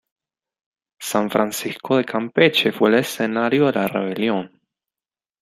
[1.09, 4.59] San Francisco de Campeche fue el escenario de la rebelión.